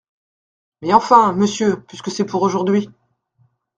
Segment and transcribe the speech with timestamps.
[0.81, 2.89] Mais enfin, monsieur, puisque c’est pour aujourd’hui.